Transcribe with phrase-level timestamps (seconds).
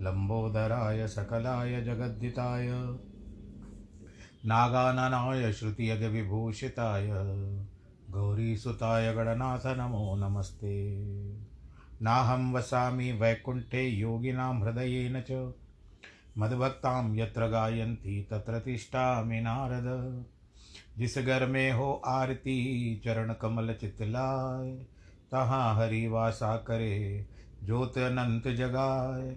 [0.00, 2.68] लम्बोदराय सकलाय जगद्दिताय
[4.46, 7.08] नागाननाय श्रुतियगविभूषिताय
[8.10, 10.94] गौरीसुताय गणनाथ नमो नमस्ते।
[12.02, 15.52] नाहं वसामि वैकुण्ठे योगिनां हृदयेन च।
[16.38, 20.24] मद्भक्तां यत्र गायन्ति तत्र तिष्ठामि नारद।
[20.98, 24.70] जिस घर में हो आरती चरण कमल चितलाय
[25.30, 27.26] तहाँ हरि वासा करे
[27.64, 29.36] ज्योत अनंत जगाए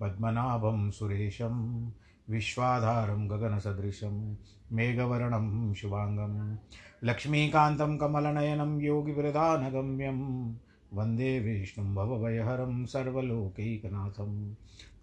[0.00, 1.86] पद्मनाभं सुरेशं,
[2.30, 4.36] विश्वाधारं गगनसदृशं,
[4.72, 6.56] मेघवर्णं शुभाङ्गं,
[7.04, 10.52] लक्ष्मीकान्तं कमलनयनं योगिवृदानगम्यं
[10.92, 14.54] वंदे विष्णुं भवभयहरं, सर्वलोकैकनाथं,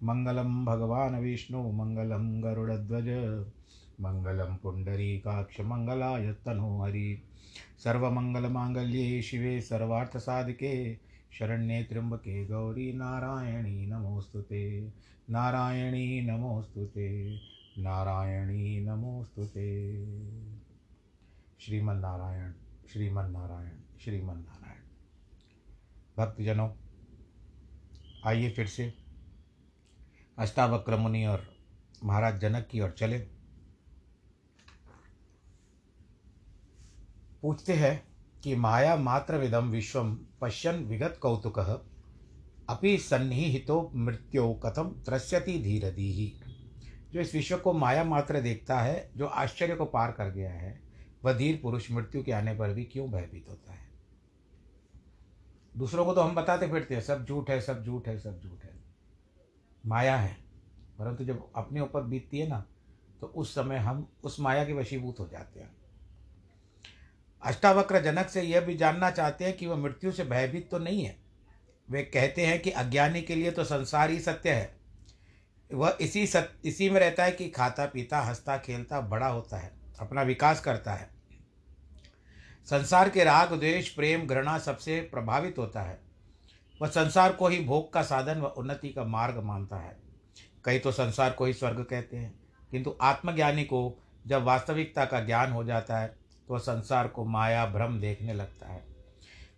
[0.03, 3.09] मङ्गलं भगवान् विष्णु, मङ्गलं गरुडध्वज,
[4.01, 7.21] मङ्गलं पुण्डरीकाक्षमङ्गलाय तनोहरि,
[7.83, 11.04] सर्वमङ्गलमाङ्गल्ये शिवे सर्वार्थसाधिके
[11.39, 14.93] शरण्ये त्र्यंबके गौरी नारायणी नमोस्तुते
[15.29, 17.35] नारायणी नमोस्तुते
[17.77, 19.65] नारायणी नमोस्तुते।
[21.59, 22.53] श्रीमन्नारायण
[22.93, 24.81] श्रीमन्नारायण श्रीमन्नारायण।
[26.17, 26.69] भक्तजनों,
[28.25, 28.93] आइए फिर से
[30.37, 31.47] अष्टावक्र मुनि और
[32.03, 33.19] महाराज जनक की ओर चले।
[37.41, 38.14] पूछते हैं
[38.45, 41.57] कि माया मात्र विदम विश्वम पश्यन विगत कौतुक
[42.69, 46.27] अपि सन्निहितो मृत्यो कथम त्रस्यति धीरधी। ही
[47.13, 50.79] जो इस विश्व को माया मात्र देखता है, जो आश्चर्य को पार कर गया है,
[51.23, 53.87] वह धीर पुरुष मृत्यु के आने पर भी क्यों भयभीत होता है?
[55.77, 58.63] दूसरों को तो हम बताते फिरते हैं, सब झूठ है, सब झूठ है, सब झूठ
[58.63, 58.73] है।
[59.83, 60.35] माया है,
[60.99, 62.63] परंतु जब अपने ऊपर बीतती है ना
[63.21, 65.84] तो उस समय हम उस माया के वशीभूत हो जाते हैं।
[67.45, 71.03] अष्टावक्र जनक से यह भी जानना चाहते हैं कि वह मृत्यु से भयभीत तो नहीं
[71.05, 71.15] है।
[71.89, 74.73] वे कहते हैं कि अज्ञानी के लिए तो संसार ही सत्य है।
[75.69, 79.71] वह इसी सत, इसी में रहता है कि खाता पीता हंसता खेलता बड़ा होता है,
[79.99, 81.09] अपना विकास करता है।
[82.67, 85.99] संसार के राग, द्वेष, प्रेम, घृणा सबसे प्रभावित होता है।
[86.79, 89.95] वह संसार को ही भोग का साधन व उन्नति का मार्ग मानता है।
[90.65, 92.33] कई तो संसार को ही स्वर्ग कहते हैं,
[92.71, 96.13] किंतु आत्मज्ञानी को जब वास्तविकता का ज्ञान हो जाता है
[96.47, 98.83] तो वह संसार को माया, भ्रम देखने लगता है।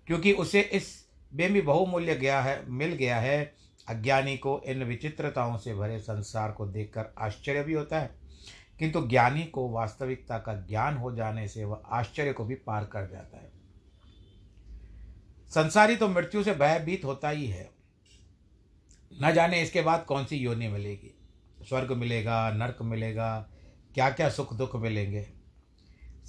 [0.07, 3.53] क्योंकि उसे इस बेमी बहुमूल्य गया है, मिल गया है,
[3.87, 8.15] अज्ञानी को इन विचित्रताओं से भरे संसार को देखकर आश्चर्य भी होता है।
[8.79, 13.09] किंतु ज्ञानी को वास्तविकता का ज्ञान हो जाने से वह आश्चर्य को भी पार कर
[13.11, 13.51] जाता है।
[15.49, 17.71] संसारी तो मृत्यु से भयभीत होता ही है।
[19.23, 21.19] न जाने इसके बाद कौन सी योनि मिलेगी।
[21.69, 23.49] स्वर्ग मिलेगा, नरक मिलेगा
[23.93, 25.36] क्या क्या सुख दुख मिलेंगे।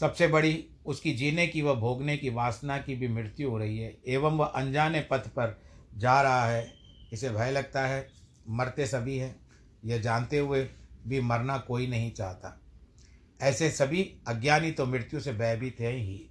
[0.01, 3.99] सबसे बड़ी उसकी जीने की व भोगने की वासना की भी मृत्यु हो रही है।
[4.09, 5.63] एवं वह अनजाने पथ पर
[5.97, 6.75] जा रहा है,
[7.13, 8.09] इसे भय लगता है।
[8.49, 9.41] मरते सभी हैं।
[9.85, 10.69] यह जानते हुए
[11.07, 12.61] भी मरना कोई नहीं चाहता।
[13.43, 16.31] ऐसे सभी अज्ञानी तो मृत्यु से भयभीत हैं ही।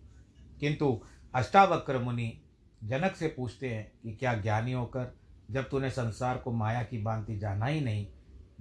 [0.59, 1.01] किंतु
[1.35, 2.41] अष्टावक्र मुनि
[2.83, 5.17] जनक से पूछते हैं कि क्या ज्ञानी होकर
[5.51, 8.07] जब तूने संसार को माया की भांति जाना ही नहीं,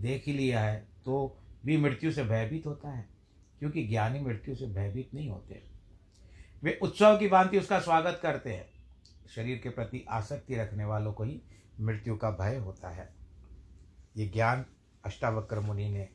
[0.00, 3.15] देख ही लिया है तो भी मृत्यु से भयभीत होता है?
[3.58, 5.62] क्योंकि ज्ञानी मृत्यु से भयभीत नहीं होते
[6.62, 8.70] वे उत्सव की भांति उसका स्वागत करते हैं।
[9.34, 11.42] शरीर के प्रति आसक्ति रखने वालों को ही
[11.80, 13.14] मृत्यु का भय होता है।
[14.16, 14.64] ये ज्ञान
[15.04, 16.08] अष्टावक्र मुनि ने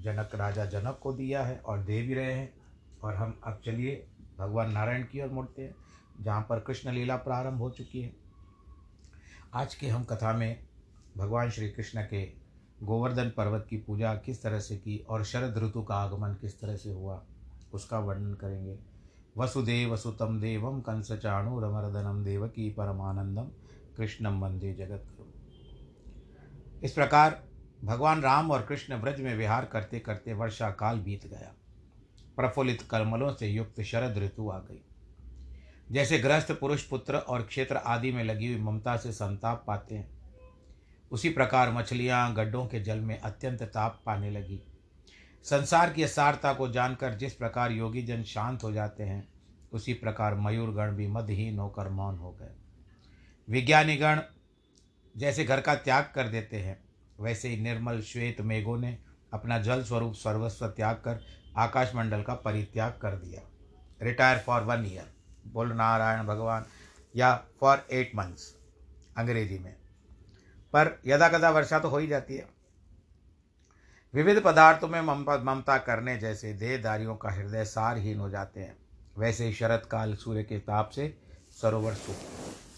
[0.00, 2.54] जनक, राजा जनक को दिया है और दे भी रहे हैं।
[3.02, 4.06] और हम अब चलिए
[4.38, 5.74] भगवान नारायण की ओर मुड़ते हैं,
[6.20, 8.12] जहाँ पर कृष्ण लीला प्रारंभ हो चुकी है।
[9.54, 10.66] आज की हम कथा में
[11.16, 12.43] भगवान श्री कृष्ण के
[12.82, 16.76] गोवर्धन पर्वत की पूजा किस तरह से की और शरद ऋतु का आगमन किस तरह
[16.76, 17.22] से हुआ,
[17.72, 18.78] उसका वर्णन करेंगे।
[19.38, 23.50] वसुदेव सुतम देवम कंस चाणूरमर्दनम देवकी परमानंदम
[23.96, 25.06] कृष्णम वंदे जगत
[26.84, 27.42] इस प्रकार
[27.84, 31.54] भगवान राम और कृष्ण व्रज में विहार करते करते वर्षा काल बीत गया।
[32.36, 34.84] प्रफुल्लित कलमलों से युक्त शरद ऋतु आ गई।
[35.92, 40.23] जैसे गृहस्थ पुरुष पुत्र और क्षेत्र आदि में लगी हुई ममता से संताप पाते हैं
[41.14, 44.60] उसी प्रकार मछलियाँ गड्ढों के जल में अत्यंत ताप पाने लगी।
[45.44, 49.28] संसार की असारता को जानकर जिस प्रकार योगी जन शांत हो जाते हैं,
[49.72, 52.50] उसी प्रकार मयूरगण भी मदहीन होकर मौन हो गए।
[53.48, 54.20] विज्ञानीगण
[55.16, 56.84] जैसे घर का त्याग कर देते हैं,
[57.20, 58.98] वैसे ही निर्मल श्वेत मेघों ने
[59.32, 61.24] अपना जल स्वरूप सर्वस्व त्याग कर
[61.56, 63.42] आकाशमंडल का परित्याग कर दिया।
[64.02, 65.14] रिटायर फॉर वन ईयर
[65.46, 66.64] बोल नारायण भगवान,
[67.16, 68.54] या फॉर एट मंथ्स
[69.16, 69.83] अंग्रेज़ी में।
[70.74, 72.46] पर यदा कदा वर्षा तो हो ही जाती है।
[74.14, 78.76] विविध पदार्थों में ममता करने जैसे देहदारियों का हृदय सारहीन हो जाते हैं।
[79.18, 81.06] वैसे ही शरद काल सूर्य के ताप से
[81.52, 82.16] सरोवर सुख,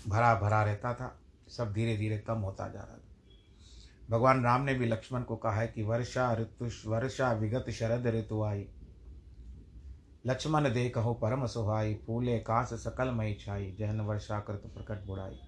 [0.09, 3.03] भरा भरा रहता था। सब धीरे धीरे कम होता जा रहा था।
[4.11, 8.43] भगवान राम ने भी लक्ष्मण को कहा है कि वर्षा ऋतु, वर्षा विगत शरद ऋतु
[8.43, 8.67] आई।
[10.27, 15.39] लक्ष्मण दे कहो परम सुहाई, फूले कांस सकल मई छाई, जहन वर्षा कृत प्रकट बुढ़ाई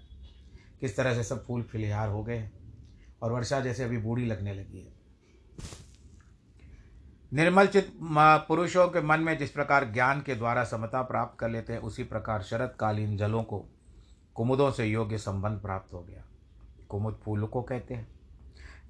[0.81, 2.51] किस तरह से सब फूल फिलहार हो गए
[3.23, 4.93] और वर्षा जैसे अभी बूढ़ी लगने लगी है।
[7.33, 11.73] निर्मल चित पुरुषों के मन में जिस प्रकार ज्ञान के द्वारा समता प्राप्त कर लेते
[11.73, 13.65] हैं, उसी प्रकार शरतकालीन जलों को,
[14.35, 16.25] कुमुदों से योग्य संबंध प्राप्त हो गया।
[16.89, 18.21] कुमुद फूल को कहते हैं।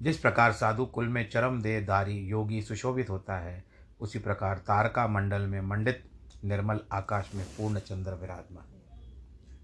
[0.01, 3.63] जिस प्रकार साधु कुल में चरम देहधारी योगी सुशोभित होता है,
[3.99, 6.11] उसी प्रकार तारका मंडल में मंडित
[6.45, 8.78] निर्मल आकाश में पूर्ण चंद्र विराजमान।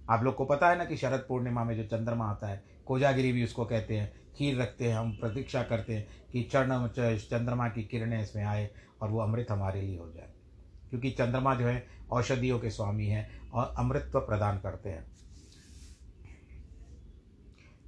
[0.09, 3.31] आप लोग को पता है ना कि शरद पूर्णिमा में जो चंद्रमा आता है, कोजागिरी
[3.31, 6.87] भी उसको कहते हैं, खीर रखते हैं, हम प्रतीक्षा करते हैं कि चरण
[7.17, 8.69] चंद्रमा की किरणें इसमें आए
[9.01, 10.33] और वो अमृत हमारे लिए हो जाए।
[10.89, 15.15] क्योंकि चंद्रमा जो है, औषधियों के स्वामी हैं और अमृतत्व प्रदान करते हैं।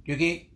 [0.06, 0.48] क्योंकि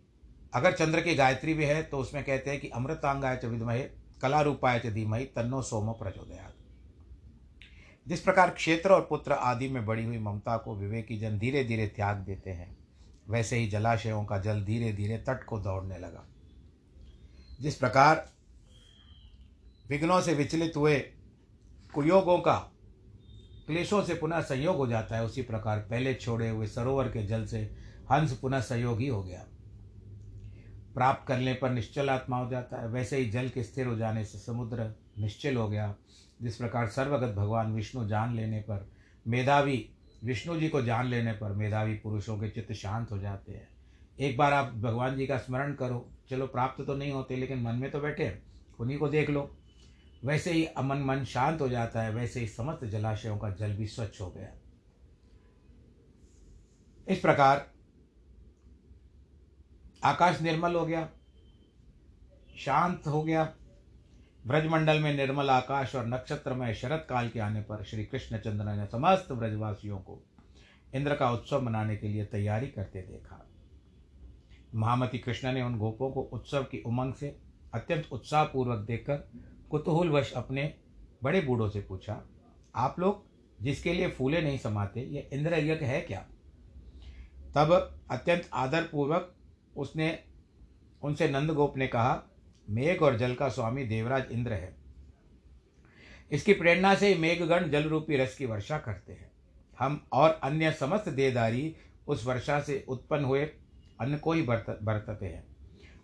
[0.53, 3.83] अगर चंद्र की गायत्री भी है तो उसमें कहते हैं कि अमृतांगाय च विदमहे
[4.21, 6.53] कला रूपाय च धीमहि, तन्नो सोमो प्रचोदयात।
[8.07, 11.87] जिस प्रकार क्षेत्र और पुत्र आदि में बढ़ी हुई ममता को विवेकी जन धीरे धीरे
[11.87, 12.77] त्याग देते हैं,
[13.29, 16.27] वैसे ही जलाशयों का जल धीरे धीरे तट को दौड़ने लगा।
[17.61, 18.29] जिस प्रकार
[19.89, 20.99] विघ्नों से विचलित हुए
[21.93, 22.55] कुयोगों का
[23.67, 27.45] क्लेशों से पुनः संयोग हो जाता है, उसी प्रकार पहले छोड़े हुए सरोवर के जल
[27.45, 27.59] से
[28.11, 29.45] हंस पुनः सहयोगी हो गया।
[30.93, 34.25] प्राप्त करने पर निश्चल आत्मा हो जाता है, वैसे ही जल के स्थिर हो जाने
[34.25, 35.95] से समुद्र निश्चल हो गया।
[36.41, 38.89] जिस प्रकार सर्वगत भगवान विष्णु जान लेने पर,
[39.27, 39.89] मेधावी
[40.23, 43.67] विष्णु जी को जान लेने पर मेधावी पुरुषों के चित्त शांत हो जाते हैं।
[44.19, 47.75] एक बार आप भगवान जी का स्मरण करो, चलो प्राप्त तो नहीं होते, लेकिन मन
[47.75, 48.41] में तो बैठे
[48.79, 49.57] उन्हीं को देख लो।
[50.25, 53.87] वैसे ही अमन मन शांत हो जाता है, वैसे ही समस्त जलाशयों का जल भी
[53.87, 54.49] स्वच्छ हो गया।
[57.07, 57.71] इस प्रकार
[60.03, 61.09] आकाश निर्मल हो गया,
[62.57, 63.53] शांत हो गया
[64.47, 69.31] ब्रजमंडल में निर्मल आकाश और नक्षत्रमय शरद काल के आने पर श्री कृष्णचंद्र ने समस्त
[69.31, 70.19] ब्रजवासियों को
[70.93, 73.45] इंद्र का उत्सव मनाने के लिए तैयारी करते देखा।
[74.75, 77.37] महामती कृष्ण ने उन गोपों को उत्सव की उमंग से
[77.73, 79.23] अत्यंत उत्साहपूर्वक देखकर
[79.71, 80.73] कुतूहलवश अपने
[81.23, 82.21] बड़े बूढ़ों से पूछा,
[82.75, 83.25] आप लोग
[83.61, 86.25] जिसके लिए फूले नहीं समाते, ये इंद्र यज्ञ है क्या?
[87.55, 89.33] तब अत्यंत आदरपूर्वक
[89.77, 90.19] उसने,
[91.03, 92.13] उनसे नंदगोप ने कहा
[92.67, 94.75] मेघ और जल का स्वामी देवराज इंद्र है।
[96.31, 99.31] इसकी प्रेरणा से मेघगण जल रूपी रस की वर्षा करते हैं।
[99.77, 101.75] हम और अन्य समस्त देदारी
[102.07, 103.41] उस वर्षा से उत्पन्न हुए
[104.01, 105.43] अन्न को ही बरत, बरतते हैं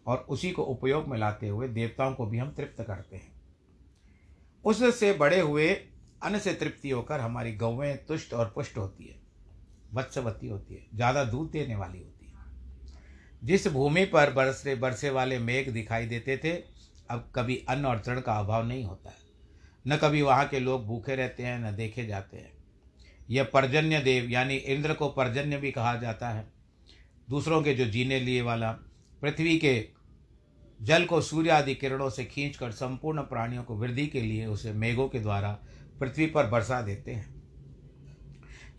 [0.08, 3.32] और उसी को उपयोग में लाते हुए देवताओं को भी हम तृप्त करते हैं।
[4.64, 5.70] उससे बड़े हुए
[6.24, 9.16] अन्न से तृप्ति होकर हमारी गौवें तुष्ट और पुष्ट होती है,
[9.94, 12.19] वत्सवती होती है, ज़्यादा दूध देने वाली होती है।
[13.44, 16.52] जिस भूमि पर बरसे बरसे वाले मेघ दिखाई देते थे,
[17.10, 19.16] अब कभी अन्न और तृण का अभाव नहीं होता है।
[19.88, 22.54] न कभी वहाँ के लोग भूखे रहते हैं, न देखे जाते हैं।
[23.30, 26.52] यह पर्जन्य देव, यानी इंद्र को पर्जन्य भी कहा जाता है।
[27.30, 28.72] दूसरों के जो जीने लिए वाला,
[29.22, 29.90] पृथ्वी के
[30.82, 35.10] जल को सूर्य आदि किरणों से खींचकर संपूर्ण प्राणियों को वृद्धि के लिए उसे मेघों
[35.10, 35.60] के द्वारा
[36.00, 37.44] पृथ्वी पर बरसा देते हैं।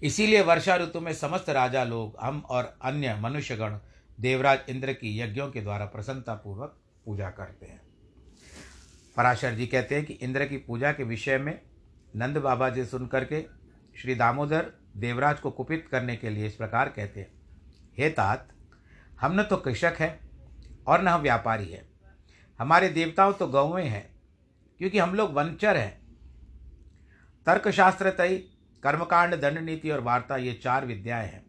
[0.03, 3.79] इसीलिए वर्षा ऋतु में समस्त राजा लोग, हम और अन्य मनुष्यगण
[4.21, 7.81] देवराज इंद्र की यज्ञों के द्वारा प्रसन्नतापूर्वक पूजा करते हैं।
[9.17, 11.61] पराशर जी कहते हैं कि इंद्र की पूजा के विषय में
[12.17, 13.45] नंद बाबा जी सुन करके
[13.97, 17.31] श्री दामोदर देवराज को कुपित करने के लिए इस प्रकार कहते हैं,
[17.99, 18.49] हे तात,
[19.21, 20.19] हम न तो कृषक हैं
[20.87, 21.89] और न हम व्यापारी हैं।
[22.59, 24.09] हमारे देवताओं तो गौवें हैं,
[24.81, 26.01] क्योंकि हम लोग वंचर हैं।
[27.47, 28.37] तर्कशास्त्र तय
[28.83, 31.45] कर्मकांड दंड नीति और वार्ता ये चार विद्याएँ हैं।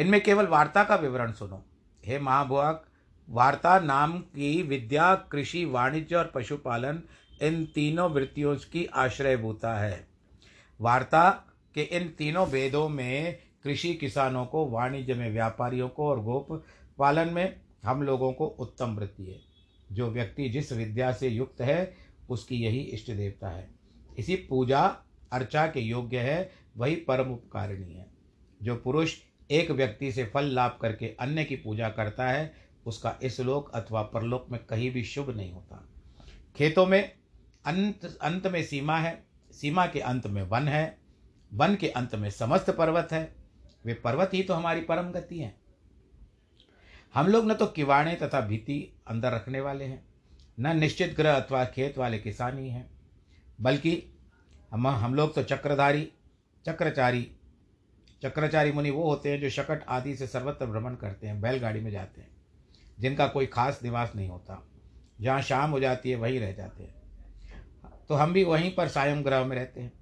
[0.00, 1.64] इनमें केवल वार्ता का विवरण सुनो।
[2.06, 2.86] हे महाभुआक
[3.28, 7.02] वार्ता नाम की विद्या, कृषि, वाणिज्य और पशुपालन
[7.42, 10.08] इन तीनों वृत्तियों की आश्रयभूता है।
[10.80, 11.30] वार्ता
[11.74, 16.64] के इन तीनों वेदों में कृषि किसानों को, वाणिज्य में व्यापारियों को और गोप
[16.98, 19.40] पालन में हम लोगों को उत्तम वृत्ति है।
[19.92, 21.96] जो व्यक्ति जिस विद्या से युक्त है,
[22.30, 23.70] उसकी यही इष्ट देवता है।
[24.18, 24.96] इसी पूजा
[25.32, 28.06] अर्चा के योग्य है, वही परम उपकारिणी है।
[28.62, 29.18] जो पुरुष
[29.50, 32.52] एक व्यक्ति से फल लाभ करके अन्य की पूजा करता है,
[32.86, 35.86] उसका इस लोक अथवा परलोक में कहीं भी शुभ नहीं होता।
[36.56, 37.02] खेतों में
[37.66, 40.98] अंत अंत में सीमा है, सीमा के अंत में वन है,
[41.52, 43.34] वन के अंत में समस्त पर्वत है,
[43.86, 45.54] वे पर्वत ही तो हमारी परम गति है।
[47.14, 50.04] हम लोग न तो किवाड़े तथा भीति अंदर रखने वाले हैं,
[50.60, 52.88] न निश्चित ग्रह अथवा खेत वाले किसान ही हैं
[53.60, 54.02] बल्कि
[54.72, 56.08] हम हम लोग तो चक्रधारी,
[56.66, 57.30] चक्रचारी
[58.22, 61.90] चक्रचारी मुनि वो होते हैं जो शकट आदि से सर्वत्र भ्रमण करते हैं, बैलगाड़ी में
[61.90, 62.30] जाते हैं,
[62.98, 64.66] जिनका कोई खास निवास नहीं होता।
[65.20, 66.94] जहाँ शाम हो जाती है, वहीं रह जाते हैं।
[68.08, 69.92] तो हम भी वहीं पर सायं ग्रह में रहते हैं।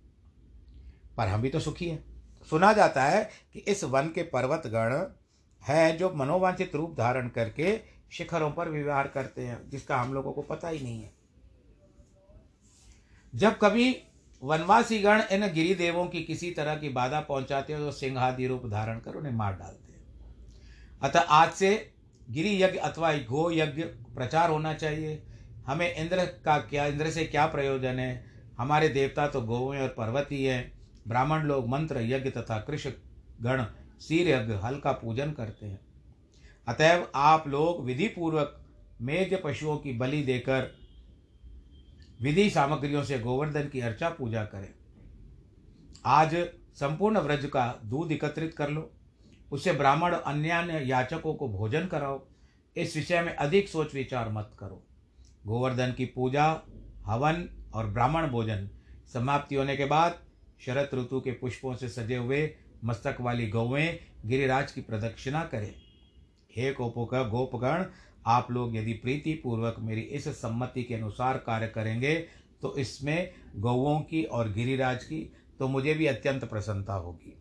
[1.17, 2.05] पर हम भी तो सुखी हैं।
[2.51, 5.07] सुना जाता है कि इस वन के पर्वत गण
[5.63, 7.81] है जो मनोवांछित रूप धारण करके
[8.13, 11.13] शिखरों पर व्यवहार करते हैं, जिसका हम लोगों को पता ही नहीं है।
[13.35, 14.08] जब कभी
[14.43, 18.99] वनवासी गण इन गिरिदेवों की किसी तरह की बाधा पहुंचाते हैं तो सिंहादि रूप धारण
[18.99, 20.05] कर उन्हें मार डालते हैं।
[21.03, 21.93] अतः आज से
[22.31, 23.83] गिरि यज्ञ अथवा गो यज्ञ
[24.15, 25.23] प्रचार होना चाहिए।
[25.67, 28.25] हमें इंद्र का क्या, इंद्र से क्या प्रयोजन है?
[28.59, 30.73] हमारे देवता तो गौएँ और पर्वत ही। हैं
[31.09, 32.91] ब्राह्मण लोग मंत्र, यज्ञ तथा कृषि
[33.43, 33.65] गण
[34.01, 35.81] सीर यज्ञ हल का पूजन करते हैं।
[36.69, 38.65] अतएव आप लोग विधि पूर्वक
[39.01, 40.71] मेघ पशुओं की बलि देकर
[42.23, 44.69] विधि सामग्रियों से गोवर्धन की अर्चा पूजा करें।
[46.07, 46.35] आज
[46.75, 48.91] संपूर्ण व्रज का दूध एकत्रित कर लो।
[49.53, 52.21] उससे ब्राह्मण अन्य याचकों को भोजन कराओ।
[52.77, 54.83] इस विषय में अधिक सोच विचार मत करो।
[55.47, 56.63] गोवर्धन की पूजा,
[57.07, 58.69] हवन और ब्राह्मण भोजन
[59.13, 60.19] समाप्ति होने के बाद
[60.67, 65.75] शरत ऋतु के पुष्पों से सजे हुए मस्तक वाली गौवें गिरिराज की प्रदक्षिणा करें।
[66.57, 67.85] हे गोपगण
[68.29, 72.15] आप लोग यदि प्रीति पूर्वक मेरी इस सम्मति के अनुसार कार्य करेंगे
[72.63, 77.35] तो इसमें गौवों की और गिरिराज की तो मुझे भी अत्यंत प्रसन्नता होगी।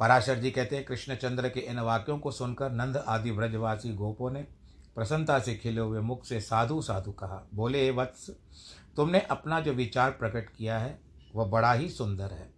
[0.00, 4.42] पराशर जी कहते हैं, कृष्णचंद्र के इन वाक्यों को सुनकर नंद आदि व्रजवासी गोपों ने
[4.94, 8.30] प्रसन्नता से खिले हुए मुख से साधु साधु कहा, बोले वत्स,
[8.96, 11.00] तुमने अपना जो विचार प्रकट किया है,
[11.34, 12.50] वह बड़ा ही सुंदर है।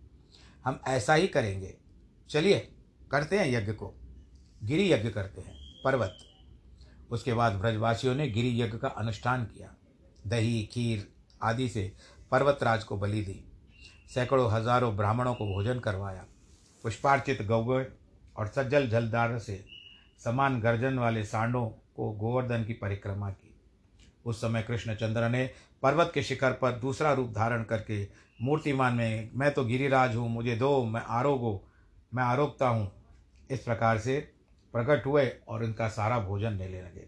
[0.65, 1.75] हम ऐसा ही करेंगे।
[2.31, 2.69] चलिए,
[3.11, 3.95] करते हैं यज्ञ को।
[4.65, 6.19] गिरि यज्ञ करते हैं। पर्वत।
[7.11, 9.75] उसके बाद ब्रजवासियों ने गिरि यज्ञ का अनुष्ठान किया।
[10.27, 11.07] दही, खीर
[11.43, 11.93] आदि से
[12.31, 13.45] पर्वतराज को बलि दी।
[14.15, 16.25] सैकड़ों हज़ारों ब्राह्मणों को भोजन करवाया।
[16.85, 17.87] पुष्पार्चित गौगय
[18.37, 19.65] और सज्जल जलदार से
[20.25, 23.55] समान गर्जन वाले सांडों को गोवर्धन की परिक्रमा की।
[24.25, 25.51] उस समय कृष्णचंद्र ने
[25.83, 28.07] पर्वत के शिखर पर दूसरा रूप धारण करके
[28.43, 31.65] मूर्तिमान में, मैं तो गिरिराज हूँ, मुझे दो, मैं आरोगो,
[32.15, 32.91] मैं आरोगता हूँ।
[33.51, 34.33] इस प्रकार से
[34.73, 37.07] प्रकट हुए और इनका सारा भोजन लेने लगे।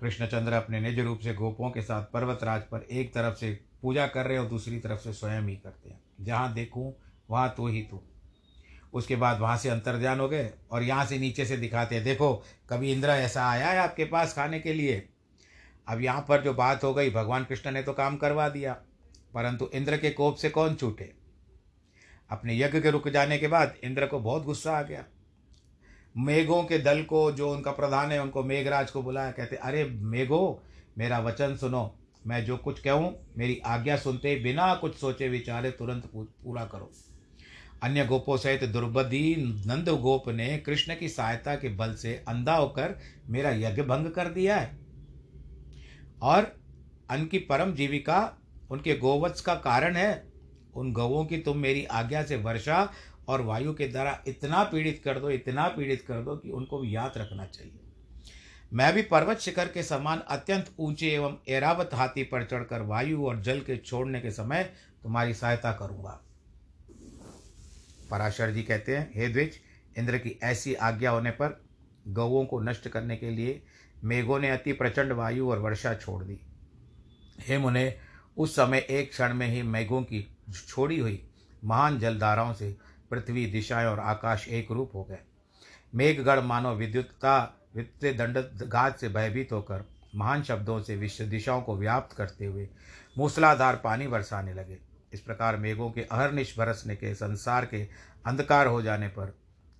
[0.00, 3.52] कृष्णचंद्र अपने निज रूप से गोपों के साथ पर्वतराज पर एक तरफ़ से
[3.82, 6.94] पूजा कर रहे और दूसरी तरफ़ से स्वयं ही करते हैं। जहाँ देखूँ,
[7.30, 8.00] वहाँ तो ही तू।
[8.92, 12.44] उसके बाद वहाँ से अंतर्ध्यान हो गए और यहाँ से नीचे से दिखाते हैं, देखो,
[12.70, 15.08] कभी इंद्र ऐसा आया है आपके पास खाने के लिए?
[15.88, 18.72] अब यहाँ पर जो बात हो गई, भगवान कृष्ण ने तो काम करवा दिया,
[19.34, 21.12] परंतु इंद्र के कोप से कौन छूटे?
[22.30, 25.04] अपने यज्ञ के रुक जाने के बाद इंद्र को बहुत गुस्सा आ गया।
[26.18, 30.62] मेघों के दल को, जो उनका प्रधान है, उनको मेघराज को बुलाया। कहते, अरे मेघो,
[30.98, 31.94] मेरा वचन सुनो।
[32.26, 36.90] मैं जो कुछ कहूँ, मेरी आज्ञा सुनते बिना कुछ सोचे विचारे तुरंत पूरा करो।
[37.82, 42.98] अन्य गोपों सहित दुर्बदी नंद गोप ने कृष्ण की सहायता के बल से अंधा होकर
[43.28, 44.78] मेरा यज्ञ भंग कर दिया है।
[46.22, 46.60] और
[47.10, 48.38] अन्न की परम जीविका,
[48.70, 50.28] उनके गोवत्स का कारण है।
[50.74, 52.92] उन गवों की तुम मेरी आज्ञा से वर्षा
[53.28, 56.94] और वायु के द्वारा इतना पीड़ित कर दो, इतना पीड़ित कर दो कि उनको भी
[56.96, 57.80] याद रखना चाहिए।
[58.72, 63.40] मैं भी पर्वत शिखर के समान अत्यंत ऊँचे एवं एरावत हाथी पर चढ़कर वायु और
[63.40, 64.64] जल के छोड़ने के समय
[65.02, 66.20] तुम्हारी सहायता करूँगा।
[68.10, 69.60] पराशर जी कहते हैं, हे द्विज,
[69.98, 71.60] इंद्र की ऐसी आज्ञा होने पर
[72.08, 73.62] गौओं को नष्ट करने के लिए
[74.04, 76.40] मेघों ने अति प्रचंड वायु और वर्षा छोड़ दी।
[77.40, 77.94] हे मुने,
[78.36, 80.26] उस समय एक क्षण में ही मेघों की
[80.68, 81.22] छोड़ी हुई
[81.64, 82.76] महान जलधाराओं से
[83.10, 85.18] पृथ्वी दिशाएँ और आकाश एक रूप हो गए।
[85.94, 87.38] मेघगढ़ मानो विद्युतता,
[87.76, 89.84] वित्तीय दंड घात से भयभीत होकर
[90.14, 92.68] महान शब्दों से विश्व दिशाओं को व्याप्त करते हुए
[93.18, 94.78] मूसलाधार पानी बरसाने लगे।
[95.12, 97.82] इस प्रकार मेघों के अहरनिश बरसने के, संसार के
[98.26, 99.34] अंधकार हो जाने पर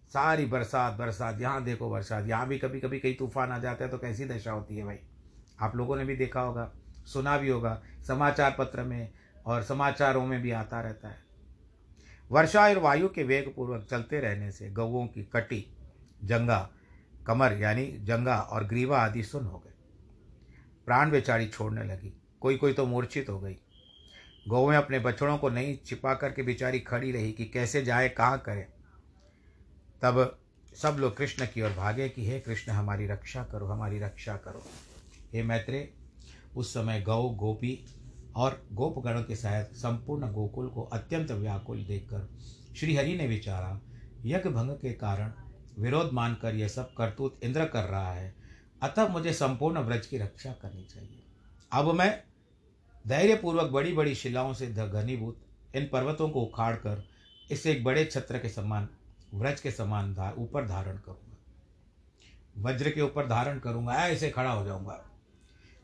[0.09, 3.91] सारी बरसात बरसात, यहाँ देखो बरसात, यहाँ भी कभी कभी कई तूफ़ान आ जाता है
[3.91, 4.99] तो कैसी दशा होती है भाई?
[5.61, 6.71] आप लोगों ने भी देखा होगा,
[7.07, 9.09] सुना भी होगा, समाचार पत्र में
[9.47, 11.28] और समाचारों में भी आता रहता है।
[12.31, 15.67] वर्षा और वायु के वेग पूर्वक चलते रहने से गौओं की कटी,
[16.25, 16.71] जंगा,
[17.27, 19.73] कमर यानी जंगा और ग्रीवा आदि सुन हो गए।
[20.87, 23.57] प्राण बेचारी छोड़ने लगी। कोई कोई तो मूर्छित हो गई।
[24.49, 28.67] गौवें अपने बछड़ों को नहीं छिपा करके बेचारी खड़ी रही कि कैसे जाए, कहाँ करें।
[30.03, 30.39] तब
[30.75, 34.63] सब लोग कृष्ण की ओर भागे कि, हे कृष्ण, हमारी रक्षा करो, हमारी रक्षा करो।
[35.33, 35.95] हे मैत्रे
[36.57, 37.87] उस समय गौ गोपी
[38.39, 42.29] और गोपगणों के साथ संपूर्ण गोकुल को अत्यंत व्याकुल देखकर
[42.77, 43.81] श्रीहरि ने विचारा
[44.25, 45.33] यज्ञ भंग के कारण
[45.79, 48.35] विरोध मानकर यह सब करतूत इंद्र कर रहा है,
[48.83, 51.23] अतः मुझे संपूर्ण व्रज की रक्षा करनी चाहिए।
[51.73, 52.11] अब मैं
[53.05, 55.45] धैर्यपूर्वक बड़ी बड़ी शिलाओं से घनीभूत
[55.77, 57.05] इन पर्वतों को उखाड़ कर
[57.51, 58.89] इसे एक बड़े छत्र के समान,
[59.35, 64.65] व्रज के समान धा ऊपर धारण करूँगा। वज्र के ऊपर धारण करूँगा, ऐसे खड़ा हो
[64.65, 65.05] जाऊँगा।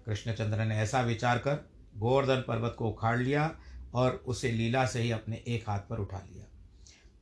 [0.06, 3.56] कृष्णचंद्र ने ऐसा विचार कर गोवर्धन पर्वत को उखाड़ लिया
[3.94, 6.44] और उसे लीला से ही अपने एक हाथ पर उठा लिया।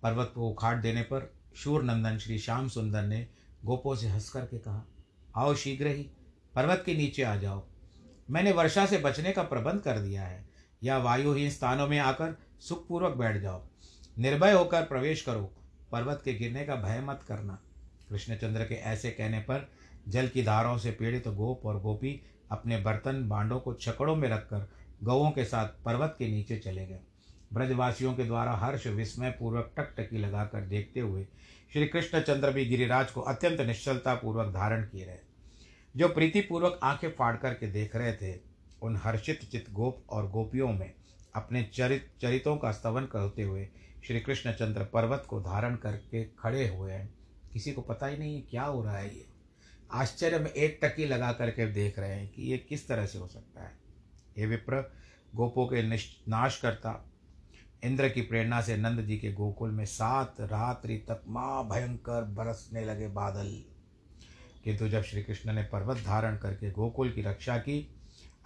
[0.03, 3.27] पर्वत को उखाड़ देने पर शूर नंदन श्री श्याम सुंदर ने
[3.65, 4.83] गोपो से हंस करके कहा,
[5.37, 6.03] आओ शीघ्र ही
[6.55, 7.67] पर्वत के नीचे आ जाओ।
[8.31, 10.49] मैंने वर्षा से बचने का प्रबंध कर दिया है।
[10.83, 13.67] या वायुहीन स्थानों में आकर सुखपूर्वक बैठ जाओ।
[14.19, 15.53] निर्भय होकर प्रवेश करो।
[15.93, 17.63] पर्वत के गिरने का भय मत करना।
[18.11, 19.71] कृष्णचंद्र के ऐसे कहने पर
[20.09, 22.21] जल की धाराओं से पीड़ित तो गोप और गोपी
[22.53, 24.69] अपने बर्तन बांडों को छकड़ों में रखकर
[25.03, 27.01] गौों के साथ पर्वत के नीचे चले गए।
[27.53, 31.27] ब्रजवासियों के द्वारा हर्ष विस्मय पूर्वक टकटकी लगाकर देखते हुए
[31.73, 35.17] श्री कृष्णचंद्र भी गिरिराज को अत्यंत निश्चलतापूर्वक धारण किए रहे।
[35.97, 38.41] जो प्रीतिपूर्वक आँखें फाड़ करके देख रहे थे,
[38.83, 40.93] उन हर्षित चित गोप और गोपियों में
[41.35, 43.69] अपने चरित, चरितों का स्तवन करते हुए
[44.07, 47.15] श्री कृष्णचंद्र पर्वत को धारण करके खड़े हुए हैं।
[47.53, 49.27] किसी को पता ही नहीं क्या हो रहा है ये।
[49.93, 53.27] आश्चर्य में एक टकी लगा करके देख रहे हैं कि ये किस तरह से हो
[53.27, 53.73] सकता है।
[54.39, 54.93] ये विप्र,
[55.35, 55.83] गोपों के
[56.31, 57.09] नाश करता
[57.85, 62.85] इंद्र की प्रेरणा से नंद जी के गोकुल में सात रात्रि तक माँ भयंकर बरसने
[62.85, 63.65] लगे बादल।
[64.65, 67.95] किंतु जब श्री कृष्ण ने पर्वत धारण करके गोकुल की रक्षा की,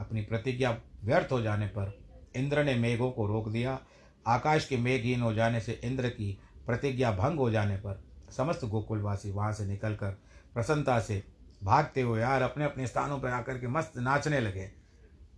[0.00, 1.98] अपनी प्रतिज्ञा व्यर्थ हो जाने पर
[2.36, 3.80] इंद्र ने मेघों को रोक दिया।
[4.26, 8.04] आकाश के मेघहीन हो जाने से इंद्र की प्रतिज्ञा भंग हो जाने पर
[8.36, 10.10] समस्त गोकुलवासी वहाँ से निकलकर
[10.54, 14.70] प्रसन्नता से भागते हुए यार अपने अपने स्थानों पर आकर के मस्त नाचने लगे।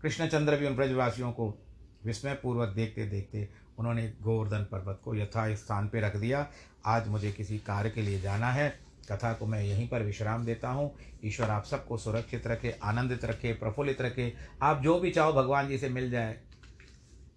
[0.02, 1.66] कृष्णचंद्र भी उन ब्रजवासियों को
[2.04, 6.50] विस्मयपूर्वक देखते देखते उन्होंने गोवर्धन पर्वत को यथा स्थान पर रख दिया।
[6.86, 8.80] आज मुझे किसी कार्य के लिए जाना है।
[9.12, 13.52] कथा को मैं यहीं पर विश्राम देता हूँ। ईश्वर आप सबको सुरक्षित रखे, आनंदित रखे,
[13.52, 16.40] प्रफुल्लित रखे। आप जो भी चाहो भगवान जी से मिल जाए।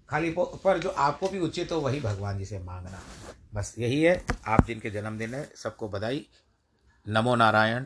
[0.09, 2.99] खाली पर जो आपको भी उचित हो, वही भगवान जी से मांगना।
[3.53, 6.25] बस यही है। आप जिनके जन्मदिन है, सबको बधाई।
[7.07, 7.85] नमो नारायण।